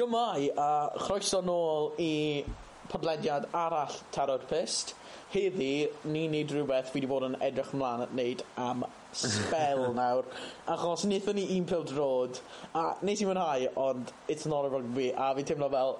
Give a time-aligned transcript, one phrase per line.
[0.00, 2.40] Siwmai a chroeso nôl i
[2.88, 4.94] podlediad arall Taro'r Pist.
[5.34, 10.24] Heddi, ni'n neud rhywbeth fi wedi bod yn edrych ymlaen at wneud am spel nawr.
[10.72, 12.40] Achos wnaethon ni un pil drod,
[12.72, 15.92] a nes i mwynhau, ond it's not a rugby, a fi teimlo fel,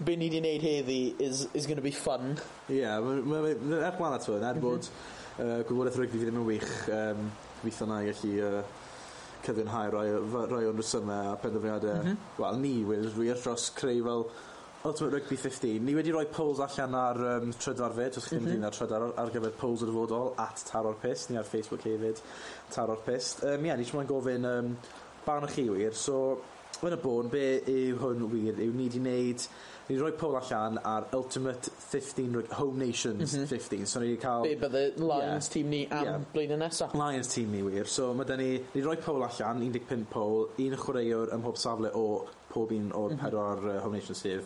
[0.00, 0.98] be ni wedi wneud heddi
[1.28, 2.38] is, is going to be fun.
[2.70, 7.28] Ie, yeah, er gwahanol to, er bod uh, gwybodaeth rygbi fi ddim yn wych, um,
[7.60, 8.64] gobeithio na i gallu uh,
[9.44, 10.08] cyfiawnhau rai,
[10.50, 12.00] rai o'n rhesymau a penderfyniadau.
[12.02, 12.42] Mm -hmm.
[12.42, 14.26] Wel, ni wedi wir dros creu fel
[14.84, 15.84] Ultimate Rugby 15.
[15.84, 18.52] Ni wedi rhoi polls allan ar um, trydar fyd, os chi'n mm -hmm.
[18.52, 21.86] mynd ar trydar ar gyfer polls yn y fodol, at Taro'r Pist, ni ar Facebook
[21.88, 22.20] hefyd,
[22.74, 23.42] Taro'r Pist.
[23.42, 24.76] Um, ie, yeah, ni eisiau mwyn gofyn um,
[25.24, 26.38] barn chi wir, so
[26.82, 28.60] yn y bôn, be yw hwn wir?
[28.60, 29.48] Yw ni wedi wneud
[29.88, 33.46] ni roi poll allan ar Ultimate 15 Home Nations mm -hmm.
[33.46, 36.20] 15 so ni wedi cael be bydde Lions yeah, team ni am yeah.
[36.32, 40.04] blwyddyn nesaf Lions team ni wir so mae da ni ni roi poll allan 15
[40.10, 43.24] poll un chwaraewr ym mhob safle o pob un o'r mm -hmm.
[43.24, 44.42] pedwar uh, Home Nations sef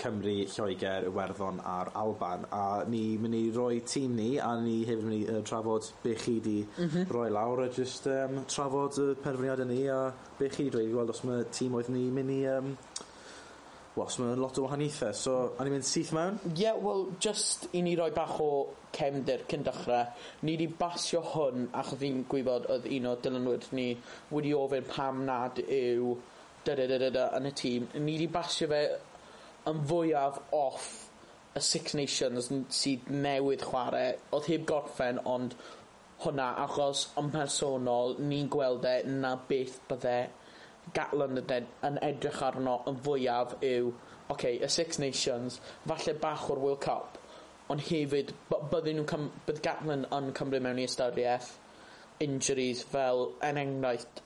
[0.00, 5.04] Cymru, Lloegr, Iwerddon a'r Alban a ni mynd i roi tîm ni a ni hefyd
[5.04, 7.12] mynd i uh, trafod be chi di mm -hmm.
[7.16, 10.92] roi lawr a just um, trafod y uh, penderfyniadau ni a be chi di dweud
[10.92, 12.76] gweld os mae tîm oedd ni mynd i um,
[13.96, 16.36] Wel, so mae'n lot o wahaniaethau, so a ni'n mynd syth mewn?
[16.46, 18.50] Ie, yeah, wel, just i ni roi bach o
[18.94, 20.04] cefndir cyn dechrau,
[20.46, 23.88] ni wedi basio hwn achos fi'n gwybod oedd un o dilynwyr ni
[24.30, 26.14] wedi ofyn pam nad yw
[26.68, 27.90] da da da da da yn y tîm.
[27.98, 28.80] Ni wedi basio fe
[29.72, 30.88] yn fwyaf off
[31.58, 34.14] y Six Nations sydd newydd chwarae.
[34.36, 35.58] Oedd heb gorffen, ond
[36.22, 40.18] hwnna, achos yn personol, ni'n gweld e na beth bydde
[40.96, 46.14] Gatland yn, ed yn edrych arno yn fwyaf yw, oce, okay, y Six Nations, falle
[46.22, 47.18] bach o'r World Cup,
[47.70, 51.52] ond hefyd, byddwn nhw'n bydd Gatland yn cymryd mewn i ystyriaeth
[52.20, 54.22] injuries fel yn enghraifft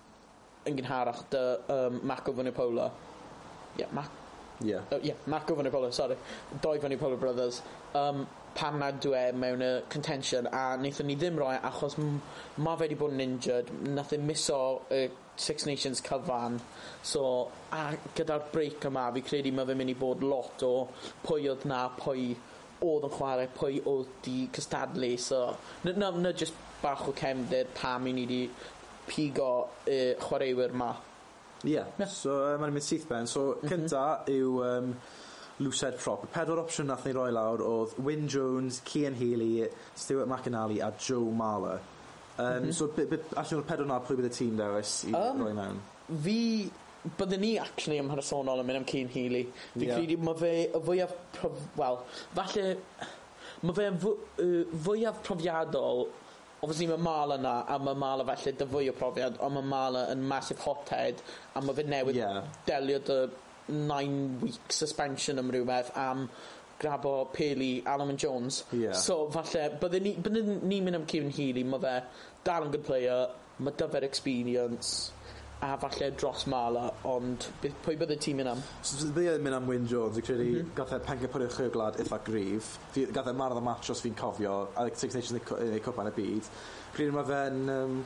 [0.69, 1.43] yn gynharach dy
[1.73, 2.89] um, Marco Vanipola.
[3.75, 4.21] Ie, yeah, Mac...
[4.65, 4.87] Yeah.
[4.91, 6.17] Uh, yeah, Marco Vanipola, sorry.
[6.63, 7.61] Doi Vanipola Brothers.
[7.95, 12.75] Um, pam nad yw e mewn y contention a wnaethon ni ddim roi achos ma
[12.77, 14.61] fe wedi bod yn injured nath e miso
[14.95, 15.05] y
[15.37, 16.61] Six Nations cyfan
[17.03, 20.75] so a gyda'r break yma fi credu mae fe'n mynd i bod lot o
[21.25, 22.29] pwy oedd na pwy
[22.85, 25.41] oedd yn chwarae pwy oedd di cystadlu so
[25.85, 28.41] na, na na just bach o cefndir pam i ni wedi
[29.09, 29.51] pigo
[29.91, 30.95] y chwaraewyr ma
[31.65, 31.87] Ie, yeah.
[31.99, 32.09] yeah.
[32.11, 33.69] so uh, mae'n mynd syth ben so mhm.
[33.73, 34.39] cynta mm -hmm.
[34.39, 34.95] yw um,
[35.59, 36.25] Lucid Prop.
[36.25, 40.93] Y Pedwar opsiwn nath ni roi lawr oedd Wyn Jones, Cian Healy, Stuart McAnally a
[40.99, 41.81] Joe Marler.
[42.37, 42.73] Um, mm -hmm.
[42.73, 42.91] So,
[43.37, 45.79] allan o'r pedwar na, pwy bydd y tîm dewis i um, roi mewn?
[46.25, 46.39] Fi
[47.05, 49.45] byddwn ni actually ym mhresonol yn mynd am Cian Healy.
[49.77, 49.99] Fi yeah.
[49.99, 51.15] credu mae fe y fwyaf...
[51.79, 52.03] Wel,
[52.35, 52.67] falle...
[53.63, 53.91] Mae fe
[54.85, 56.07] fwyaf profiadol
[56.65, 60.05] obviously mae Mala na a mae Mala felly dy fwy o profiad ond mae Mala
[60.15, 61.21] yn massive hothead
[61.55, 62.41] a mae fe newydd yeah.
[62.69, 63.19] delio dy
[63.69, 66.29] nine week suspension am rhywbeth am
[66.81, 68.65] grabo Peli Alan Jones.
[68.73, 68.93] Yeah.
[68.93, 71.99] So falle, bydde ni, bydde ni'n mynd am Kevin Healy, mae fe
[72.45, 75.13] dal yn good player, mae dyfer experience,
[75.65, 78.65] a falle dros Mala, ond pwy bydde ti'n mynd am?
[78.83, 80.75] So, dwi yn mynd am Wyn Jones, dwi'n credu mm -hmm.
[80.81, 82.75] gath e penca pwyr uwch glad eitha grif,
[83.17, 86.53] gath e mardd y match os fi'n cofio, a Six Nations neu cwpan y byd.
[86.99, 87.97] Credu mae fe'n um,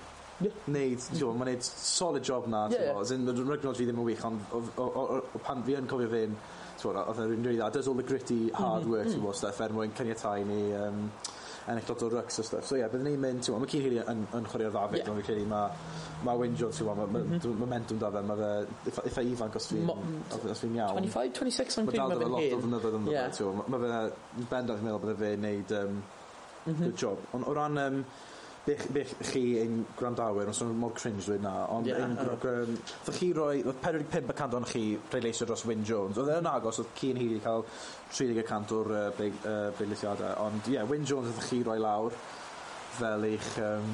[0.40, 0.60] yeah.
[0.74, 4.24] neud, ti'n mae'n neud solid job na, ti'n yeah, Yn rygnod fi ddim yn wych,
[4.28, 6.36] ond pan fi yn cofio fe'n,
[6.78, 9.18] ti'n oedd yn rhywun dda, does all the gritty hard work, mm -hmm.
[9.18, 11.08] ti'n bod, stuff, er mwyn cyniatau ni, um,
[11.68, 12.66] ennill lot o rucks a stuff.
[12.66, 15.10] So ie, yeah, byddwn ni'n mynd, ti'n mae Cihiri yn, yn chwarae'r ddafod, yeah.
[15.10, 15.66] ond fi'n credu mae
[16.26, 17.58] ma Wyn Jones, ti'n mae mm -hmm.
[17.60, 18.38] momentum da fe, mae
[18.86, 19.90] fe eitha ifanc os fi'n
[20.62, 21.02] fi iawn.
[21.02, 24.78] 25, 26, mae'n credu mae fe'n lot o fynyddoedd yn fe, ti'n mae fe bendant
[24.78, 26.00] yn meddwl bydde fe'n neud um,
[26.70, 27.28] good job.
[27.36, 28.00] Ond o ran um,
[28.68, 33.14] bych chi yn gwrandawyr, os yw'n mor cringe dwi'n na, ond yeah, yn uh.
[33.16, 37.12] chi roi, oedd 45% o'n chi pleidleisio dros Wyn Jones, oedd e'n agos, oedd ci
[37.14, 37.64] yn hi wedi cael
[38.12, 42.16] 30% o'r uh, pleidleisiadau, uh, ond ie, yeah, Wyn Jones oedd chi roi lawr
[42.98, 43.92] fel eich um,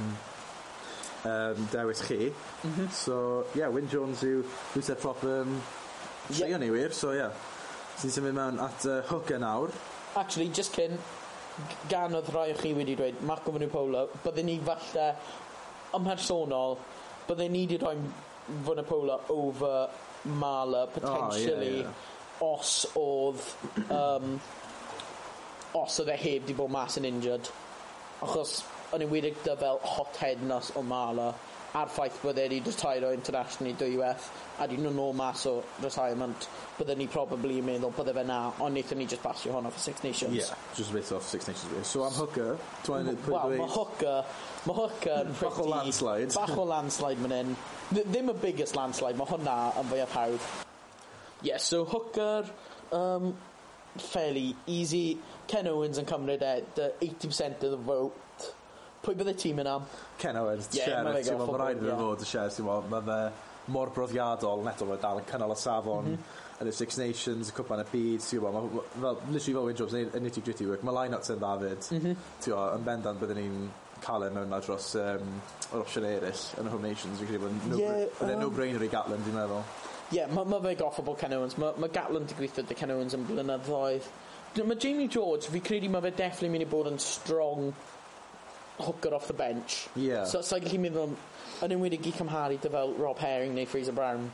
[1.31, 2.31] um, dewis chi.
[2.31, 2.93] Mm -hmm.
[2.93, 3.19] So,
[3.55, 5.59] ie, yeah, Wyn Jones yw, yw set prop um,
[6.31, 6.59] yeah.
[6.59, 7.23] ni wir, so ie.
[7.23, 7.53] Yeah.
[7.95, 9.71] Sy'n symud mewn at uh, hook nawr.
[10.19, 10.99] Actually, just cyn,
[11.91, 15.09] gan oedd rhai o chi wedi dweud Marco Manipolo byddwn ni falle
[15.99, 16.77] ymhersonol
[17.29, 17.95] byddwn ni wedi rhoi
[18.67, 19.89] Manipolo over
[20.25, 22.51] Mala potentially oh, yeah, yeah.
[22.51, 23.43] os oedd
[23.89, 24.39] um,
[25.79, 27.51] os oedd e heb di bod mas yn injured
[28.25, 28.61] achos
[28.91, 31.33] o'n yn enwedig dy fel hothead nas o Mala
[31.75, 34.27] a'r ffaith bod e wedi international internationally dwywaith
[34.63, 36.49] a dyn nhw'n ôl mas o retirement
[36.79, 39.79] bydden ni probably yn meddwl bydde fe na ond wnaethon ni just basio hon off
[39.83, 40.37] Six Nations.
[40.39, 44.21] Yeah just a bit off Six Nations so am Hooker dwi'n well, well mae Hooker
[44.67, 46.35] mae Hooker mm, bach o landslide.
[46.41, 47.57] bach o landslide man hyn
[47.97, 50.53] ddim y biggest landslide mae hwnna yn fwyaf hawdd
[51.49, 52.47] yeah so Hooker
[52.95, 53.35] um,
[53.99, 55.19] fairly easy.
[55.47, 58.24] Ken Owens yn cymryd e the 80% of the vote.
[59.05, 59.75] Pwy bydde tîm yna?
[60.19, 63.05] Ken Owens, yeah, Sheriff, ti'n meddwl, mae rhaid yn fod y Sheriff, ti'n meddwl, mae
[63.09, 67.49] fe mor brofiadol, neto mae dal yn cynnal y safon, mm yn y Six Nations,
[67.51, 70.95] y cwpan y byd, ti'n meddwl, fel, literally fel Windrobs, yn nitty gritty work, mae
[70.95, 73.65] line-up sy'n ddafyd, mm ti'n meddwl, yn bendant bydden ni'n
[74.05, 75.33] cael e mewn na dros um,
[75.73, 78.91] yr opsiwn eraill yn y Home Nations, fi'n credu bod no, yeah, um, no-brainer i
[78.93, 79.65] Gatlin, dwi'n meddwl.
[80.05, 82.95] Ie, yeah, mae ma fe bod Ken Owens, mae ma Gatlin di gweithio dy Ken
[82.95, 84.09] Owens yn blynyddoedd.
[84.63, 87.73] Mae Jamie George, fi credu mae fe definitely mynd i bod yn strong
[88.79, 89.89] hooker off the bench.
[89.97, 90.25] Yeah.
[90.25, 91.19] So, so gallu meddwl am,
[91.65, 94.31] yn enwedig i cymharu dy fel Rob Herring neu Fraser Brown.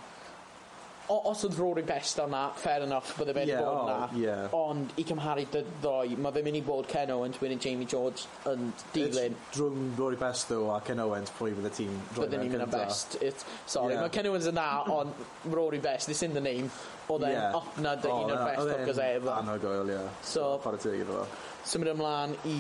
[1.11, 3.95] O, os oedd Rory Best na, fair enough, bydde fe'n yeah, bod yna.
[4.05, 4.53] Oh, yeah.
[4.55, 8.29] Ond i cymharu dy ddoi, mae fe'n mynd i bod Ken Owens wedyn Jamie George
[8.47, 9.35] yn dilyn.
[9.35, 12.55] It's drwng Rory Best ddo a Ken Owens pwy bydd y tîm droi mewn ni'n
[12.55, 13.19] mynd best.
[13.19, 14.05] It, sorry, yeah.
[14.07, 14.69] mae Ken Owens yn na,
[15.01, 16.71] ond Rory Best, this in the name,
[17.11, 17.59] oedd e'n yeah.
[17.59, 19.35] up na dy oh, un o'r best hookers ever.
[19.35, 19.99] Anogoel, ie.
[19.99, 20.19] Yeah.
[20.23, 21.47] So, Chwarae teg iddo fo.
[21.75, 22.59] Symud ymlaen i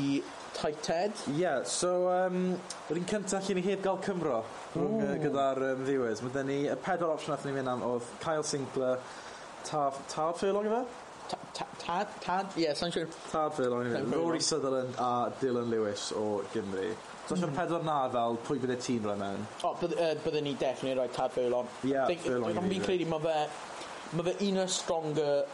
[0.56, 1.12] tight head.
[1.28, 2.54] Ie, yeah, so um,
[2.90, 4.40] yr un cyntaf lle ni heb gael Cymro
[4.74, 6.22] rhwng, uh, gyda'r um, ddiwedd.
[6.26, 9.02] Mae ni, y pedwar opsiwn nath ni mynd am oedd Kyle Sinclair,
[9.64, 10.84] Tad ta Furlong efo?
[11.84, 13.08] Tad, tad, ie, sa'n siŵr.
[13.30, 14.16] Tad Furlong efo.
[14.16, 16.90] Rory Sutherland a Dylan Lewis o Gymru.
[17.28, 17.54] So mm.
[17.54, 19.44] pedwar na fel pwy bydd y tîm rhaid mewn?
[19.62, 21.68] O, bydd, uh, byddwn ni definitely rhoi Tad Furlong.
[21.84, 22.58] Ie, yeah, Furlong.
[22.58, 23.36] Ond fi'n credu mae fe,
[24.16, 25.44] mae fe un o'r stronger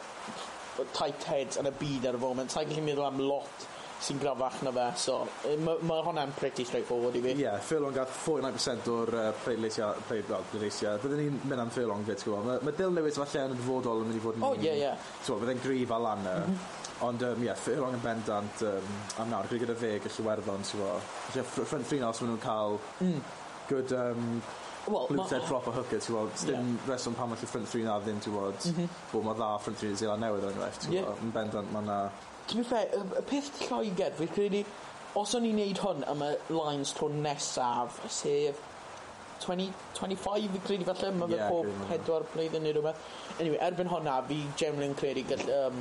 [0.96, 2.52] tight heads yn y byd ar y foment.
[2.52, 3.66] Sa'n gallu meddwl am lot
[4.02, 5.19] sy'n grafach na fe so
[5.64, 7.34] mae ma hwnna'n pretty straightforward i fi.
[7.34, 12.20] Ie yeah, Furlong gath 49% o'r uh, pleidleisiau pleidleisiau byddwn ni'n mynd am Furlong fyd
[12.20, 14.48] ti'n gwybod mae ma Dyl Lewis falle yn y dyfodol yn mynd i fod yn
[14.50, 14.93] oh ie ie.
[15.26, 16.84] Byddai'n grif a lan mm -hmm.
[17.06, 20.93] Ond um, yeah, Furlong yn bendant um, am nawr, gyda fe gallu werddon, ti'n fo.
[21.26, 23.19] Felly, ffrind ffrin os maen nhw'n cael mm.
[23.69, 24.31] good um,
[24.87, 26.87] well, blue thread proper hooker, ti'n gwybod Dim yeah.
[26.88, 28.96] reswm pan mae ffrind ffrin a ddim, ti'n gwybod Mm -hmm.
[29.12, 31.98] Bo, mae dda ffrind ffrin Zealand newydd yn enghraifft, ti'n gwybod Yn bendant, mae yna
[32.46, 34.62] to be fair, y, y peth Lloegr, fi credu,
[35.16, 38.60] os o'n i'n neud hwn am y Lions tro nesaf, sef
[39.44, 43.06] 20, 25 fi credu falle, mae fe yeah, pob pedwar blwyddyn neu rhywbeth.
[43.38, 45.81] Anyway, erbyn hwnna, fi generally yn credu gall, um,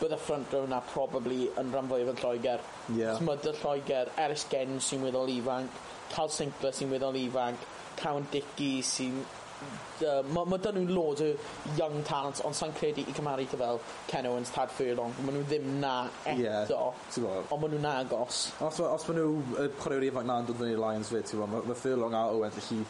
[0.00, 2.64] bydd y front row na probably yn rhan fwyaf o Lloegr.
[2.96, 3.20] Yeah.
[3.26, 5.82] mae dy Lloegr, Eris Gen sy'n weddol ifanc,
[6.14, 7.68] Cal Sinclair sy'n weddol ifanc,
[8.00, 9.20] Cowan Dickey sy'n
[9.60, 11.30] uh, mae ma dyn nhw'n loads o
[11.78, 15.44] young talent, ond sa'n credu i cymaru te fel Ken Owens, Tad Furlong, maen nhw
[15.50, 18.46] ddim na eto, yeah, ond maen nhw'n agos.
[18.66, 19.36] Os, os maen nhw,
[19.66, 22.82] y chwaraewyr ifanc na'n dod fyny i'r Lions fyd, mae ma Furlong a Owens lle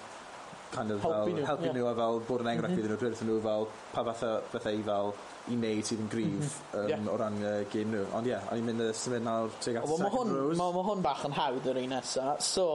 [0.70, 1.74] kind of helpu fel, nhw, helpu yeah.
[1.74, 2.82] nhw a fel bod yn enghraifft mhm.
[2.82, 5.12] iddyn nhw, dweud wrthyn nhw fel pa fatha bethau i fel
[5.50, 6.82] i wneud sydd yn gryf mhm.
[6.82, 7.08] um, yeah.
[7.10, 8.04] o ran uh, gyn nhw.
[8.18, 10.60] Ond ie, yeah, o'n i'n mynd y symud nawr tuag at second hwn, rose.
[10.60, 12.68] Mae ma hwn bach yn hawdd yr un nesaf, so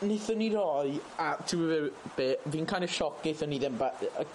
[0.00, 3.80] Nethon ni roi, a ti'n gwybod be, fi'n kind of sioc gaethon ni ddim,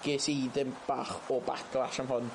[0.04, 2.28] ges i ddim bach o backlash am hwn,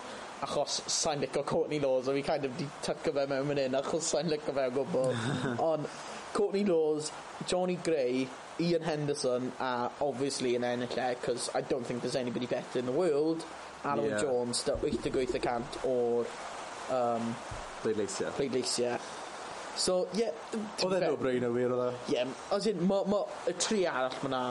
[0.48, 3.78] achos sa'n licio Courtney Laws, a fi kind of di tycio fe mewn fan hyn,
[3.78, 5.14] achos sa'n licio fe o gwbl.
[5.70, 5.86] Ond
[6.34, 7.12] Courtney Laws,
[7.46, 8.28] Johnny Gray,
[8.60, 12.90] Ian Henderson, a obviously yn ennill e, because I don't think there's anybody better in
[12.90, 13.46] the world,
[13.86, 14.22] Alan yeah.
[14.22, 16.28] Jones, da 88% o'r
[16.98, 17.36] um,
[17.84, 18.34] pleidleisiau.
[18.36, 18.98] pleidleisiau.
[19.80, 20.26] So, ie...
[20.26, 20.36] Yeah,
[20.84, 22.16] Oedd e'n no brain o wir, oedd e?
[22.18, 24.42] Ie, as in, mae ma, y tri arall mae'na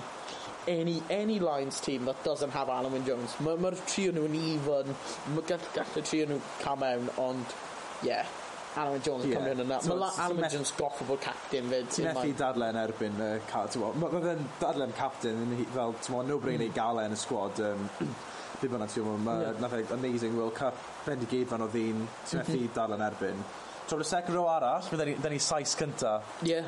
[0.72, 3.36] any, any Lions team that doesn't have Alan Wyn Jones.
[3.44, 4.96] Mae'r ma tri o nhw'n even,
[5.34, 7.52] mae gall, gall y tri o nhw cael mewn, ond,
[8.00, 8.32] ie, yeah,
[8.78, 9.44] Alan Wyn Jones yn yeah.
[9.44, 9.82] cymryd yna.
[9.84, 11.92] So, mae Alan Wyn Jones goffa bod captain fyd.
[11.92, 14.00] Ti'n methu dadlen erbyn y captain.
[14.00, 17.64] Mae fe'n dadlen captain, fel, ti'n no brain ei gael e yn y sgwad.
[17.68, 17.88] Um,
[18.58, 19.78] Fi bynnag ti'n mwyn, mae yeah.
[19.78, 22.70] E amazing World Cup, bendigedd fan o ddyn, ti'n methu mhm.
[22.80, 23.48] dadlen erbyn.
[23.88, 26.18] Drwy'r second row arall, fydden ni saes cynta.
[26.42, 26.66] Yeah,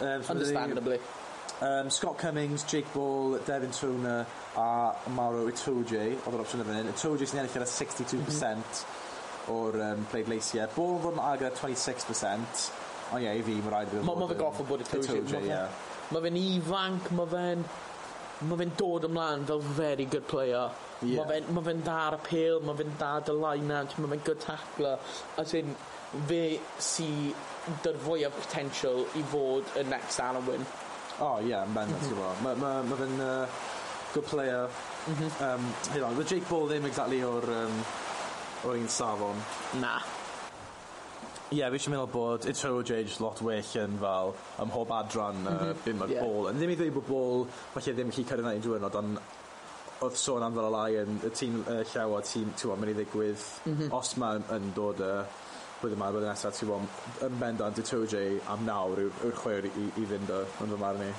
[0.00, 0.98] um, so understandably.
[0.98, 4.26] Ni, um, Scott Cummings, Jake Ball, Devin Tuna
[4.56, 9.54] a Mauro Itoje, oedd yr opsiwn yn fan Itoje sy'n ennill ar 62% mm -hmm.
[9.56, 10.68] o'r um, pleidleisiau.
[10.76, 12.66] Ball yn fod yn agor 26%,
[13.12, 14.34] ond ie, i fi, mae'n rhaid i fi fod yn...
[14.34, 15.22] Fe goffa bod Itoje.
[15.24, 15.62] Itoje,
[16.10, 17.64] Mae fe'n ifanc, mae fe'n
[18.48, 20.68] mae fe'n dod ymlaen fel very good player.
[21.02, 21.20] Yeah.
[21.20, 24.22] Mae fe'n ma fe dda ar y pil, mae fe'n dda dy line-out, mae fe'n
[24.28, 24.96] good tackler.
[25.40, 25.74] As in,
[26.28, 26.44] fe
[26.82, 27.10] sy
[27.84, 30.64] dy'r fwyaf potential i fod y next Alan Wyn.
[31.20, 32.06] O, oh, ie, yn bendant, mhm.
[32.06, 32.44] ti'n gwybod.
[32.44, 33.58] Mae ma, ma fe'n uh,
[34.14, 34.70] good player.
[35.06, 35.44] Mm -hmm.
[35.48, 37.82] um, hyn on, Jake Ball ddim exactly o'r um,
[38.64, 39.44] o'r un safon.
[39.80, 39.98] Na.
[41.50, 44.92] Ie, yeah, fi eisiau meddwl bod y Trowage Age lot well yn fel ym mhob
[44.94, 45.84] adran uh, mm -hmm.
[45.84, 46.24] bum yeah.
[46.24, 46.48] bol.
[46.50, 49.20] Yn ddim i ddweud bod bol, falle ddim chi cyrraedd yn diwrnod, ond
[50.00, 52.98] oedd sôn am fel y lai yn y tîm uh, llawer, tîm, ti'n mynd i
[52.98, 53.96] ddigwydd, mm -hmm.
[53.98, 55.24] os mae yn dod y uh,
[55.80, 58.22] Wedyn ma'r wedyn nesaf ti'n fod yn bendant i 2J
[58.52, 61.10] am nawr yw'r chwer i, i fynd o yn fy marn i.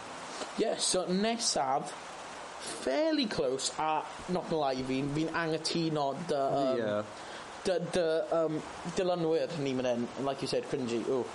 [0.61, 1.93] Ie, so nesaf
[2.61, 7.23] fairly close a not yn lai fi'n fi'n angytuno dy um, yeah.
[7.65, 8.03] dy, dy
[8.37, 8.59] um,
[8.97, 11.25] dilynwyr ni mynd yn like you said cringy ooh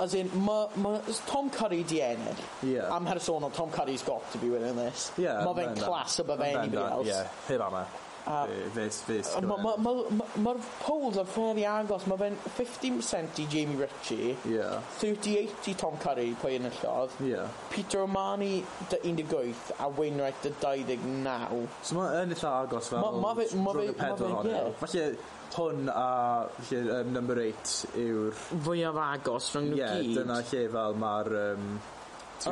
[0.00, 2.36] as in, ma, ma, Tom Curry di ennill.
[2.62, 2.94] Yeah.
[2.94, 5.12] Am personol, Tom Curry's got to be winning this.
[5.18, 5.44] Yeah.
[5.44, 7.06] ma fe'n class above anybody that, else.
[7.06, 7.86] Yeah, hyn anna.
[8.30, 8.40] A
[8.74, 12.06] fes fes Mae'r ma, ma, ma, ma polls yn fferi agos.
[12.10, 14.36] Mae fe'n 50% i Jamie Ritchie.
[14.48, 14.78] Yeah.
[15.00, 17.16] 38 i Tom Curry, pwy yn y llodd.
[17.26, 17.50] Yeah.
[17.72, 18.60] Peter O'Mani,
[18.92, 21.66] dy 18, a Wainwright, dy 29.
[21.82, 23.02] So mae'n yn eitha agos fel...
[23.02, 23.50] Mae ma fe...
[23.58, 23.90] Ma fe...
[23.98, 24.32] Ma fe...
[24.50, 24.72] Yeah.
[24.80, 25.10] Falle
[25.50, 28.40] hwn a lle, um, number 8 yw'r...
[28.66, 30.14] Fwyaf agos rhwng nhw yeah, gyd.
[30.20, 31.32] Dyna lle fel mae'r...
[31.40, 31.68] Um,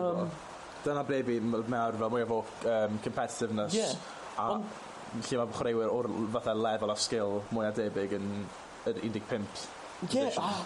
[0.01, 0.37] um,
[0.83, 3.79] dyna ble fi, mae'r mwyaf o um, competitiveness.
[3.79, 3.95] Yeah.
[4.39, 4.77] A, Ond,
[5.17, 8.31] lle mae chwaraewyr o'r fatha lefel o sgil mwy a debyg yn
[8.89, 9.67] yr 15
[10.09, 10.63] Ie, yeah,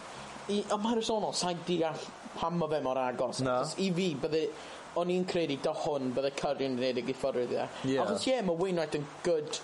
[0.52, 2.06] i, am personol, sa'n deall
[2.36, 3.40] pam mae fe mor agos.
[3.44, 3.58] No.
[3.80, 4.42] I fi, bydde,
[5.00, 7.66] o'n i'n credu da hwn bydde Curry yn redeg i fforddio.
[7.88, 8.04] Yeah.
[8.04, 9.60] Achos ie, mae Wainwright yn good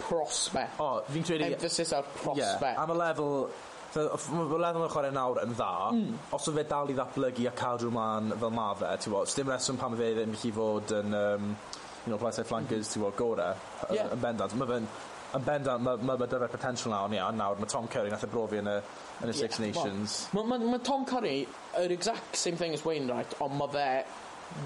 [0.00, 0.80] prospect.
[0.80, 1.50] O, oh, fi'n credu...
[1.52, 2.70] Emphasis ar prospect.
[2.72, 3.32] Yeah, am y lefel
[3.96, 6.16] Mae'r lefel yn chwarae nawr yn dda mm.
[6.36, 9.48] Os o fe dal i ddatblygu a cadw mlaen fel ma fe Ti'n bod, dim
[9.48, 11.46] reswm pam fe ddim i fod yn um,
[12.06, 13.52] you know, plasau flankers ti'n gweld gore
[13.90, 14.12] yeah.
[14.14, 14.54] yn bendant.
[14.56, 14.88] Mae fe'n
[15.36, 18.30] yn bendant, mae ma, ma dyfer potential nawr ni, nawr mae Tom Curry nath y
[18.30, 20.20] brofi yn y, yn y yeah, Six Nations.
[20.36, 21.40] Mae ma, ma, Tom Curry,
[21.82, 23.88] yr exact same thing as Wainwright, ond mae fe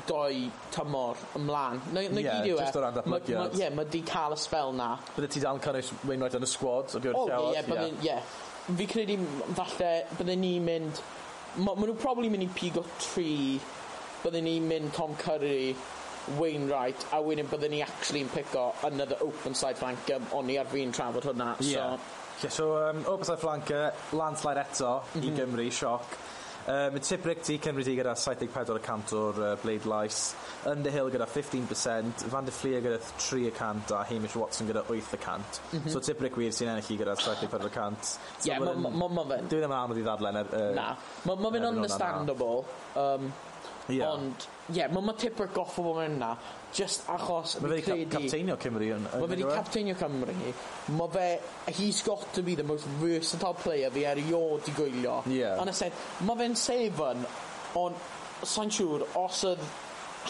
[0.07, 1.81] doi tymor ymlaen.
[1.95, 2.67] Na, na yeah, gyd yw e.
[2.67, 3.57] Just o ran datblygiad.
[3.59, 4.93] Ie, mae di cael y spel na.
[5.17, 6.93] Bydde ti dal yn cynnwys Wainwright yn y squad?
[6.93, 8.37] o bywyd oh, ie, yeah, yeah.
[8.69, 9.17] Fi credu
[9.57, 11.01] falle bydde ni'n mynd...
[11.57, 13.33] Mae ma nhw probably mynd i pigo tri.
[14.21, 15.73] Bydde ni'n mynd Tom Curry
[16.39, 20.69] Wainwright a wedyn bydden ni actually yn pico another open side flanker o'n ni ar
[20.71, 21.97] fi'n trafod hwnna yeah.
[22.41, 25.25] so yeah, so um, open side flanker landslide eto mm -hmm.
[25.25, 25.41] i mhm.
[25.41, 26.21] Gymru sioc
[26.71, 30.37] Um, yn tip Rick Cymru ti gyda 74% o'r uh, Blade Lice.
[30.69, 34.93] Underhill gyda 15%, Van der Fleer gyda 3% a Hamish Watson gyda 8%.
[34.93, 35.89] Mm -hmm.
[35.89, 37.97] So tip wir sy'n ennill i gyda 74%.
[37.97, 39.49] Ie, so yeah, ma fe'n...
[39.49, 40.37] Dwi ddim yn anodd i ddadlen.
[40.37, 40.89] Er, er, na.
[41.25, 42.65] Ma fe'n understandable.
[42.95, 43.33] Um,
[43.89, 44.13] Yeah.
[44.13, 46.35] Ond, ie, yeah, mae ma Tipper goffo fo mewn na,
[46.77, 47.57] just achos...
[47.63, 49.09] Mae fe wedi capteinio Cymru yn...
[49.09, 50.37] Mae fe wedi capteinio Cymru.
[50.99, 51.27] Mae fe,
[51.81, 55.21] he's got to be the most versatile player fi eriod i gwylio.
[55.27, 55.41] Ie.
[55.41, 55.59] Yeah.
[55.63, 55.95] Ond ysyn,
[56.29, 57.25] mae fe'n seven,
[57.81, 58.11] ond
[58.47, 59.65] sa'n siŵr, os oedd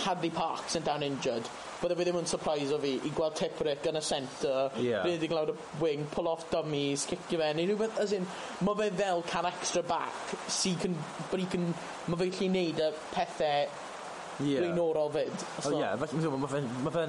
[0.05, 1.49] Hadley Parks yn dan injured
[1.81, 5.05] bydde fi ddim yn surprise o fi i gweld Tipperick yn y centre yeah.
[5.07, 8.27] redig lawr y wing pull off dummies cicio fe neu rhywbeth as in
[8.67, 10.97] mae fe fel can extra back sy can,
[11.31, 11.71] but he can
[12.07, 13.89] mae fe gallu neud y pethau
[14.43, 14.65] yeah.
[14.65, 15.47] blaenorol fyd.
[15.61, 15.75] So.
[15.75, 16.69] Oh, yeah, felly mae fe'n...
[16.85, 17.07] Ma fe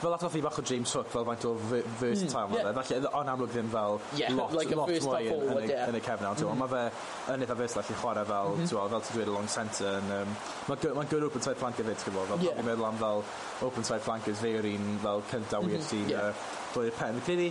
[0.00, 2.82] fel atgoff i bach o James Hook fel faint o versatile mm, yeah.
[2.82, 5.90] felly o'n amlwg ddim fel yeah, lot, like lot mwy yn, yn, yeah.
[5.90, 6.40] yn y cefn nawr.
[6.40, 6.62] mm.
[6.62, 8.70] mae fe yn eitha versatile i chwarae fel, mm -hmm.
[8.70, 10.32] fel ti'n dweud along centre um,
[10.70, 12.62] mae'n ma good open side flanker fyd fel, fel yeah.
[12.70, 13.24] meddwl am fel
[13.68, 16.00] open side flankers fe yw'r un fel cyntaf mm -hmm.
[16.00, 16.40] i'r yeah.
[16.80, 17.50] uh, pen credu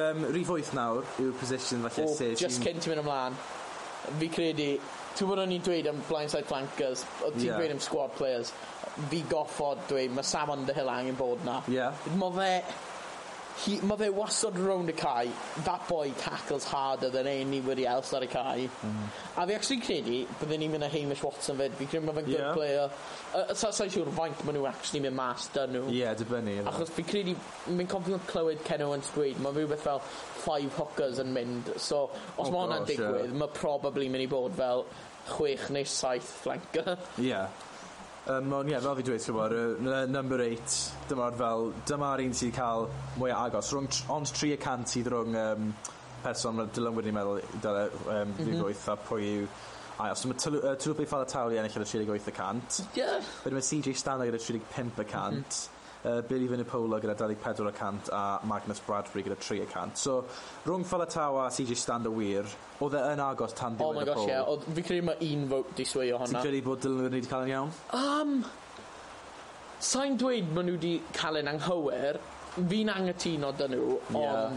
[0.00, 3.38] um, rif 8 nawr yw'r position falle oh, just cyn ti'n mynd ymlaen
[4.18, 4.70] fi credu
[5.14, 7.58] Ti'n bod o'n i'n dweud am blindside flankers, o ti'n yeah.
[7.60, 8.50] dweud am squad players,
[9.10, 11.60] fi goffod dweud mae Sam Underhill angen bod na.
[11.70, 11.94] Yeah.
[12.18, 12.50] Mae fe
[13.62, 15.30] he, mae fe wastad round y cae,
[15.64, 18.68] that boy tackles harder than anybody else ar y cae.
[18.82, 19.04] Mm.
[19.36, 22.30] A fi actually credu, byddwn ni'n mynd â Hamish Watson fyd, fi credu mae fe'n
[22.32, 22.38] yeah.
[22.38, 22.86] good player.
[23.34, 25.84] Uh, Sa'n sa siŵr faint maen nhw actually mynd mas dyn nhw.
[25.92, 26.56] Ie, yeah, dibynnu.
[26.70, 27.36] Achos fi credu,
[27.70, 30.02] mi'n confident clywed Ken Owens dweud, mae rhywbeth fel
[30.44, 33.38] five hookers yn mynd, so os oh, mae hwnna'n digwydd, yeah.
[33.44, 34.86] mae probably mynd i bod fel
[35.30, 36.98] chwech neu saith flanker.
[37.16, 37.30] Ie.
[37.30, 37.70] Yeah.
[38.24, 40.76] Um, ond ie, yeah, fel fi dweud, ti'n gwybod, number 8,
[41.10, 42.86] dyma'r fel, dyma'r un sydd cael
[43.20, 45.66] mwy agos, rhwng, ond 300 sydd rhwng um,
[46.24, 48.62] person mae Dylan ni'n meddwl dyle um, mm -hmm.
[48.64, 49.46] 38 a pwy yw
[49.94, 52.78] A os mae Tulupi Falatawli ennill ar y 38 y cant.
[52.98, 53.22] Yeah.
[53.44, 55.36] Wedyn mae CJ Stanley yn y 35 y cant.
[55.36, 55.73] Mm -hmm
[56.04, 59.96] uh, Billy Vinipola gyda 24% a Magnus Bradbury gyda 3%.
[59.96, 60.24] So,
[60.66, 62.48] rhwng Falatawa a CJ Stander wir,
[62.80, 64.24] oedd e yn agos tan oh diwedd y poll.
[64.24, 64.74] Oh my gosh, yeah.
[64.76, 66.38] Fi credu mae un vote di sweio hwnna.
[66.38, 67.74] Ti'n credu bod Dylan wedi cael yn iawn?
[67.96, 68.38] Um,
[69.84, 72.16] Sa'n dweud maen nhw wedi cael yn anghywir,
[72.54, 74.54] fi'n angytuno dyn nhw, yeah.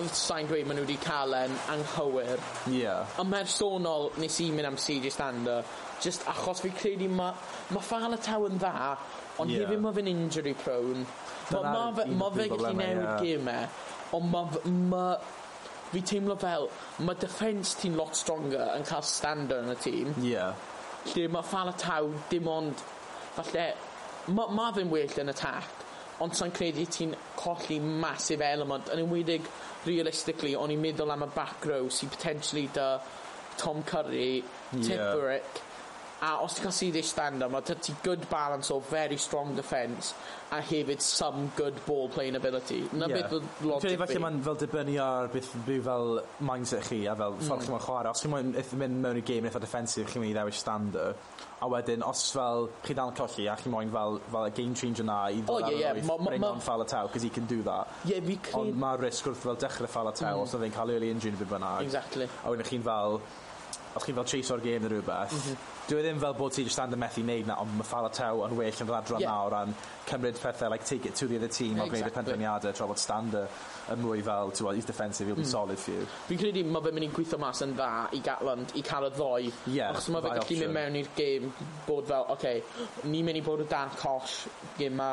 [0.00, 2.42] ond sa'n dweud maen nhw wedi cael yn anghywir.
[2.66, 2.80] Ie.
[2.80, 3.18] Yeah.
[3.22, 5.62] Ond mersonol nes i mynd am CJ Stander,
[6.02, 7.36] just achos fi credu mae
[7.74, 8.96] ma Falataw yn dda,
[9.38, 9.64] ond yeah.
[9.64, 11.04] hefyd mae fe'n injury prone.
[11.48, 15.04] Mae ma fe, ma fe gallu newid gymau, e, ond mae ma,
[15.92, 16.68] fi teimlo fel,
[17.06, 20.14] mae defence ti'n lot stronger yn cael stander yn y tîm.
[20.24, 20.56] Yeah.
[21.12, 22.82] Lle mae ffala taw dim ond,
[23.36, 23.68] falle,
[24.28, 25.86] mae ma fe'n well yn attack,
[26.24, 29.46] ond sa'n credu ti'n colli massive element, yn ymwydig
[29.86, 32.96] realistically, o'n i'n meddwl am y back row sy'n potentially da
[33.58, 34.42] Tom Curry,
[34.74, 35.62] Tipperick
[36.20, 39.54] a os ti'n cael sydd eich stand yma dy ti good balance o very strong
[39.54, 40.14] defence
[40.50, 43.18] a hefyd some good ball playing ability na yeah.
[43.18, 46.14] beth fydd logic fi felly mae'n fel dibynnu ar beth byw fel
[46.50, 47.66] mindset chi a fel ffordd mm.
[47.66, 50.62] chi'n mae'n chwarae os chi'n mynd mewn i game eitha defensif chi'n mynd i ddewis
[50.64, 51.14] stander
[51.62, 54.74] a wedyn os fel chi dal yn colli a chi'n moyn fel, fel a game
[54.78, 56.04] changer na i ddod oh, yeah, yeah.
[56.06, 58.58] Ma, ma, bring ma, on Falatau because he can do that yeah, fi cred...
[58.62, 60.46] ond mae risg wrth fel dechrau Falatau mm.
[60.46, 62.30] os oedd e'n cael early injury yn bydd bynnag exactly.
[62.42, 63.20] a wedyn chi'n fel
[63.94, 65.56] os chi fel chase o'r game neu rhywbeth, mm -hmm.
[65.88, 68.10] dwi e ddim fel bod ti just stand y methu neud na, ond mae Fala
[68.10, 69.32] Tew yn well yn fel adran yeah.
[69.32, 69.74] nawr a'n
[70.10, 71.88] cymryd pethau, like, take it to the other team exactly.
[71.88, 73.48] o gwneud y penderfyniadau tra bod stander
[73.92, 75.50] yn mwy fel, ti'n he's defensive, he'll be hmm.
[75.50, 76.06] solid for you.
[76.28, 79.12] Fi'n credu mae fe'n mynd i'n gweithio mas yn dda i Gatland i cael y
[79.16, 81.52] ddoi, yeah, achos mae fe'n gallu mynd mewn i'r game
[81.86, 84.40] bod fel, oce, okay, ni'n mynd i bod y dan cosh
[84.78, 85.12] game ma,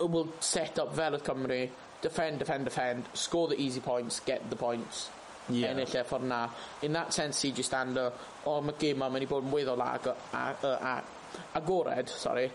[0.00, 1.60] we'll set up fel y Cymru,
[2.04, 5.08] defend, defend, defend, score the easy points, get the points,
[5.48, 5.70] yeah.
[5.70, 6.42] ennill e'r ffordd na.
[6.82, 8.10] In that sense, CG Stander,
[8.44, 11.16] o, mae gym ma'n mynd i bod yn weddol ag, ag, ag,
[11.58, 12.50] agored, sorry,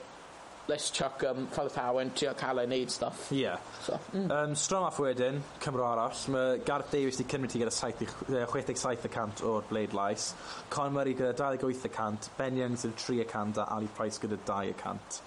[0.69, 3.25] let's chuck um, Father Power yn trio cael ei wneud stuff.
[3.33, 3.41] Ie.
[3.41, 3.57] Yeah.
[3.81, 4.29] So, mm.
[4.29, 9.65] um, Strom off wedyn, Cymru arall, mae Gareth Davies di cymryd ti gyda 67% o'r
[9.71, 10.37] Blade Lice,
[10.69, 15.21] Con Murray gyda 28%, Ben Youngs sydd 3% a Ali Price gyda 2%.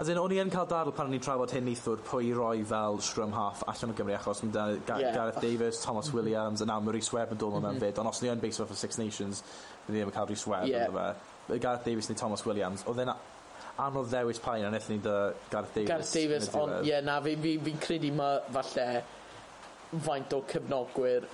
[0.00, 2.36] As in, o'n i yn cael dadl pan o'n i'n trafod hyn neithwr pwy i
[2.36, 5.12] roi fel Scrum Half allan o Gymru achos mae da Ga yeah.
[5.12, 7.82] Gareth Davis, Thomas Williams yn am Rhys Webb yn dod mewn mm -hmm.
[7.84, 9.42] fyd, ond os ni yn based off of Six Nations,
[9.88, 10.88] ni ddim yn cael Rhys Webb yeah.
[10.94, 11.58] fe.
[11.58, 15.18] Gareth Davis neu Thomas Williams, oedd e'n anodd ddewis pain ond eithon ni dy
[15.52, 15.92] Gareth Davis.
[15.92, 18.88] Gareth Davis, ond ie, yeah, na, fi'n fi, fi, fi credu mae falle
[20.08, 21.28] faint o cefnogwyr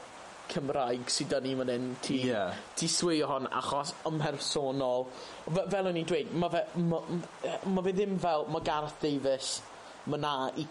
[0.52, 2.56] Cymraeg sydd dyn ni fan hyn, ti, yeah.
[2.78, 5.06] ti swio hon achos ymhersonol.
[5.46, 7.00] Fe, fel o'n i'n dweud, mae fe, ma,
[7.74, 9.54] ma fe ddim fel, mae Gareth Davis,
[10.06, 10.66] mae na i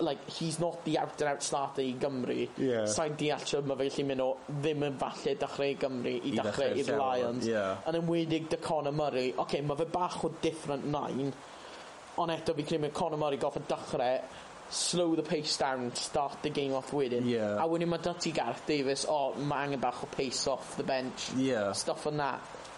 [0.00, 2.48] like, he's not the out and out starter i Gymru.
[2.56, 2.86] Yeah.
[2.88, 6.20] Sa'n deall sure mae fe gallu mynd o ddim yn falle dechrau i Gymru i,
[6.32, 7.48] I dechrau i'r Lions.
[7.48, 7.80] Yeah.
[7.90, 11.32] Yn ymwedig dy Conor Murray, okay, mae fe bach o different nine,
[12.20, 16.50] ond eto fi credu mae Conor Murray goffa dechrau slow the pace down, start the
[16.50, 17.28] game off wedyn.
[17.28, 17.58] Yeah.
[17.58, 20.86] A wedyn mae dati Gareth Davis, o, oh, mae angen bach o pace off the
[20.86, 21.30] bench.
[21.36, 21.72] Yeah.
[21.72, 22.30] Stuff o'n na.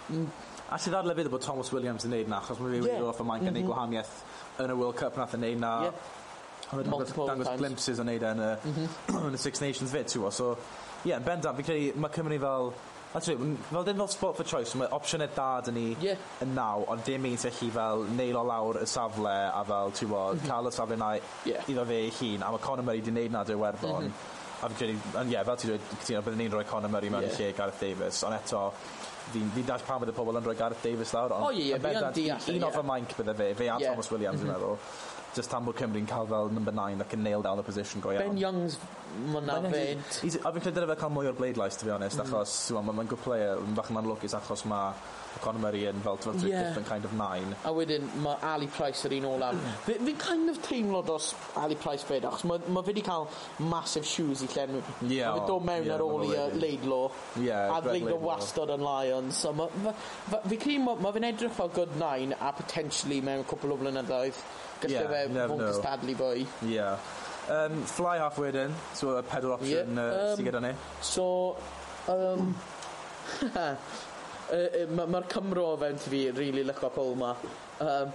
[0.09, 0.27] Mm.
[0.73, 3.09] A sydd ar lefydd bod Thomas Williams yn neud na, achos mae fi wedi yeah.
[3.11, 3.69] off y maen gen i mhm.
[3.69, 4.15] gwahaniaeth
[4.65, 5.73] yn y World Cup nath yn neud na.
[6.73, 7.61] Multiple Dangos, times.
[7.61, 9.35] glimpses o neud e yn y, mm -hmm.
[9.37, 10.55] y Six Nations fit, ti'n So,
[11.05, 12.73] ie, yeah, bendant, fi'n credu mae Cymru fel
[13.13, 13.39] That's it.
[13.71, 16.21] Fel dim fel sport for choice, mae opsiynau da dyn ni yeah.
[16.41, 19.93] yn naw, ond dim un sy'n chi fel neil o lawr y safle a fel,
[19.99, 20.49] ti'n bod, mm -hmm.
[20.49, 21.11] cael y safle na
[21.45, 21.69] yeah.
[21.69, 24.05] iddo fe ei hun, a mae Conor Murray wedi wneud na dy werddon.
[24.05, 24.41] Mm -hmm.
[24.63, 24.99] A fi'n credu,
[25.29, 27.41] ie, fel ti'n dweud, ti'n dweud, ni'n rhoi Conor Murray mewn yeah.
[27.41, 28.65] i lle Gareth Davis, ond eto,
[29.33, 31.77] fi'n fi dall pan bydd y pobl yn rhoi Gareth Davis lawr, ond oh, yeah,
[32.17, 33.91] yeah, un off y mainc bydde fe, fe a yeah.
[33.91, 34.55] Thomas Williams, mm -hmm.
[34.55, 34.79] fi'n meddwl.
[35.37, 38.13] Just tan bod Cymru'n cael fel number 9 ac yn nail down the position go
[38.13, 38.35] iawn.
[38.35, 38.77] Ben Young's
[39.33, 39.99] ma'n na fed.
[40.45, 42.29] A fi'n credu dyna fe cael mwy o'r bleidlais, to be honest, mm.
[42.29, 44.95] achos mae'n ma, ma good player, mae'n bach yn anlwcus achos mae
[45.43, 46.63] Connery yn fel yeah.
[46.63, 47.55] different kind of 9.
[47.65, 49.61] A wedyn mae Ali Price yr un olaf.
[49.87, 53.29] fi'n fi kind of teimlo dos Ali Price fyd, achos mae ma fe wedi cael
[53.73, 54.83] massive shoes i llen.
[55.09, 57.01] Yeah, mae dod mewn yeah, ar ôl i leidlo.
[57.41, 59.41] Yeah, a Laidlaw wastod yn Lions.
[59.45, 59.97] So mae ma,
[60.33, 64.45] ma, fi credu mae fe'n edrych fel good 9 a potentially mewn cwpl o blynyddoedd
[64.83, 66.47] Galle yeah, fe fod cystadlu fwy.
[66.69, 67.13] Yeah.
[67.51, 70.75] Um, fly half wedyn, so y pedal option yeah, uh, um, sydd gyda ni.
[71.03, 71.25] So,
[72.13, 72.53] um,
[74.53, 77.33] mae'r ma Cymro fewn ti fi rili really lyco pobl yma.
[77.83, 78.13] Um,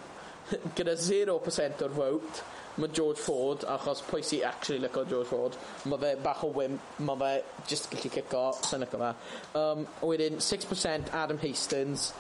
[0.77, 2.43] gyda 0% o'r vote,
[2.79, 5.57] mae George Ford, achos pwy sy'n actually lyco George Ford,
[5.91, 7.33] mae fe bach o wimp, mae fe
[7.67, 9.11] just gallu cico, sy'n lyco fe.
[9.59, 12.13] Um, wedyn, 6% Adam Hastings,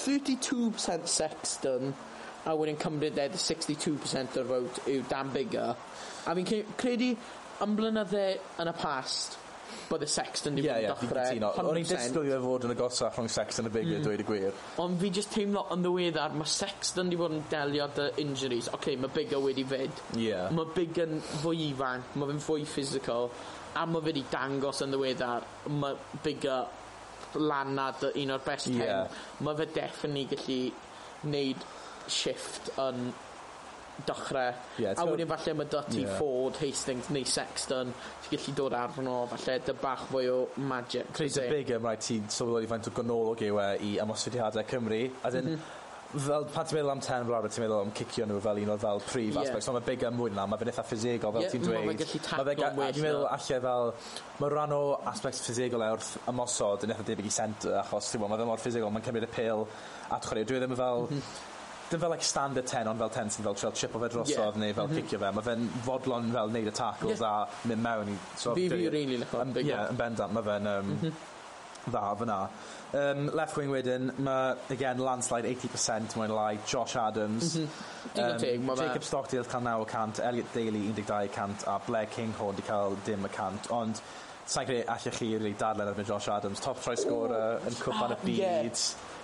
[0.00, 1.92] 32% Sexton,
[2.48, 7.12] a wedyn cymryd ed 62% o'r vote yw Dan Bigger a fi'n cre credu
[7.62, 8.26] yn blynydde
[8.62, 9.38] yn y past
[9.88, 12.66] bod y Sexton wedi yeah, bod yn yeah, dechrau o'n i'n disgwyl i fe fod
[12.66, 14.04] yn agosach rhwng Sexton a Bigger mm.
[14.06, 14.60] dweud y gwir.
[14.82, 18.68] Ond fi just teimlo yn ddiweddar mae Sexton wedi bod yn delio dy injuries.
[18.70, 20.52] Oce okay, mae Bigger wedi fyd yeah.
[20.54, 23.30] mae Bigger yn fwy ifanc mae fe'n fwy physical
[23.78, 25.48] a mae fe wedi dangos yn ddiweddar
[25.82, 26.80] mae Bigger
[27.38, 29.04] lan lanad un o'r best yeah.
[29.06, 29.46] ten.
[29.46, 31.68] Mae fe definitely gallu neud
[32.10, 33.12] shift yn
[34.08, 36.16] dechrau yeah, a wedyn falle mae Dutty yeah.
[36.18, 37.92] Ford Hastings neu Sexton
[38.24, 42.02] ti'n gallu dod arno falle dy bach fwy o magic Chris y big ym rhaid
[42.02, 45.78] ti sylweddoli faint o gonolog yw e i ymosodiadau Cymru a dyn mm -hmm
[46.12, 48.80] fel, pan ti'n meddwl am ten blawd, ti'n meddwl am cicio nhw fel un o'r
[48.82, 49.46] fel prif yeah.
[49.46, 51.78] aspects, ond mae bigger mwy na, mae fe'n eitha ffisegol fel yeah, ti'n dweud.
[51.78, 52.92] Mae fe'n gallu taclo'n well.
[52.92, 53.92] Dwi'n meddwl allai fel,
[54.42, 58.20] mae rhan o aspects ffisegol e wrth ymosod yn eitha debyg i centre, achos ti'n
[58.20, 59.64] meddwl, mae fe mor ffisegol, mae'n cymryd y pil,
[60.12, 60.44] at chwarae.
[60.44, 61.50] dwi ddim yn fel, mm -hmm
[61.92, 64.62] dim fel like standard 10 ond fel 10 sy'n fel trial o fe drosodd yeah.
[64.64, 65.02] neu fel mm -hmm.
[65.02, 67.42] cicio fe mae fe'n fodlon fel neud y tackles yeah.
[67.42, 70.72] a mynd mewn i so fi fi really like um, ie yn bendant mae fe'n
[70.72, 71.20] um, mm -hmm.
[71.92, 72.38] dda fyna
[73.02, 78.24] um, left wing wedyn mae again landslide 80% mwyn lai Josh Adams mm -hmm.
[78.24, 83.24] um, teg, Jacob Stockdale cael 900 Elliot Daly 12% a Blair Kinghorn di cael dim
[83.24, 84.04] y cant ond
[84.44, 88.22] sa'n credu allech chi really dadlen erbyn Josh Adams top try scorer yn cwpan y
[88.26, 88.70] byd yeah.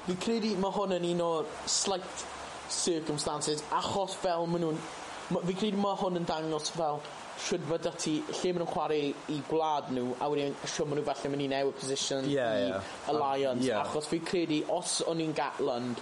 [0.08, 2.22] Fi'n credu mae hwn yn un o'r slight
[2.68, 7.00] circumstances achos fel maen nhw'n fi credu mae hwn yn dangos fel
[7.38, 11.08] rhywbeth da ti lle maen nhw'n chwarae i gwlad nhw a wedyn siwr maen nhw
[11.08, 12.92] falle mynd i newid position yeah, i yeah.
[13.12, 13.82] Alliance um, yeah.
[13.84, 16.00] achos fi credu os o'n i'n Gatland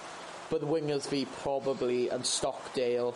[0.50, 3.14] bydd wingers fi probably yn Stockdale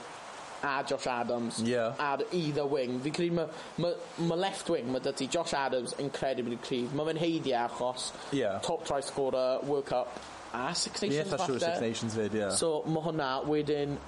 [0.63, 1.95] a Josh Adams yeah.
[1.99, 3.47] ar either wing fi credu mae
[3.79, 3.95] ma,
[4.29, 8.59] ma left wing mae dydy Josh Adams incredibly cryf mae fe'n heidiau achos yeah.
[8.67, 10.21] top try scorer World Cup
[10.53, 11.61] a Six Nations Ie, falle.
[11.61, 12.51] Six Nations fyd, ie.
[12.57, 13.99] So, mae hwnna, wedyn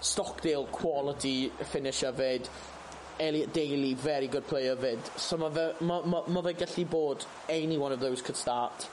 [0.00, 2.48] Stockdale quality finisher fyd,
[3.18, 5.10] Elliot Daly, very good player fyd.
[5.16, 8.88] So, mae fe, ma, ma, ma fe gallu bod any one of those could start.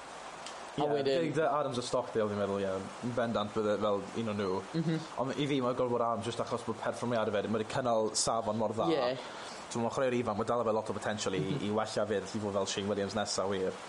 [0.78, 1.22] A yeah, wedyn...
[1.22, 2.66] Big Adams a Stockdale, fi'n meddwl, ie.
[2.68, 3.12] Yeah.
[3.16, 4.56] Bendant bydde fel un o nhw.
[4.82, 4.98] Mm.
[5.24, 8.60] Ond i fi, mae gorfod Adams just achos bod perfformiadau fe, mae wedi cynnal safon
[8.60, 8.90] mor dda.
[8.92, 9.30] Yeah.
[9.70, 11.70] So, mae'n chwarae'r ifan, mae'n dal fe lot o potential i, mm -hmm.
[11.70, 13.80] i wella fydd, i fod fel Shane Williams nesaf wir.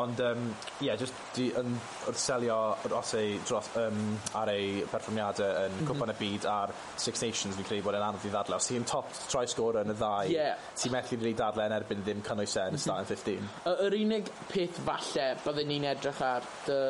[0.00, 0.46] Ond, um,
[0.82, 1.76] yeah, just di, yn,
[2.08, 4.00] wrth selio dros ei, dros, um,
[4.40, 5.90] ar ei perfformiadau yn mm -hmm.
[5.90, 8.58] Cwpan y Byd a'r Six Nations, fi'n credu bod e'n anodd i ddadle.
[8.58, 10.58] Os ti'n top troi sgôr yn y ddau, yeah.
[10.74, 12.84] ti'n methu rili dadlau yn erbyn ddim cynnwys e yn y mhm.
[12.86, 13.52] starting 15.
[13.86, 16.80] Yr unig peth falle byddwn ni'n edrych ar dy